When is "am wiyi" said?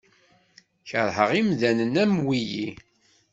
2.03-2.67